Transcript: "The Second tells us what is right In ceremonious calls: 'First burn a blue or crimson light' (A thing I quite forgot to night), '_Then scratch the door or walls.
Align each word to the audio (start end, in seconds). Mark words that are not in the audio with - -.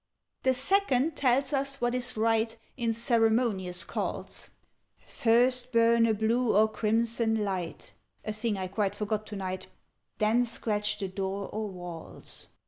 "The 0.41 0.55
Second 0.55 1.15
tells 1.15 1.53
us 1.53 1.79
what 1.79 1.93
is 1.93 2.17
right 2.17 2.57
In 2.75 2.91
ceremonious 2.91 3.83
calls: 3.83 4.49
'First 5.05 5.71
burn 5.71 6.07
a 6.07 6.13
blue 6.15 6.55
or 6.57 6.67
crimson 6.67 7.45
light' 7.45 7.93
(A 8.25 8.33
thing 8.33 8.57
I 8.57 8.65
quite 8.65 8.95
forgot 8.95 9.27
to 9.27 9.35
night), 9.35 9.67
'_Then 10.19 10.43
scratch 10.43 10.97
the 10.97 11.07
door 11.07 11.49
or 11.49 11.69
walls. 11.69 12.47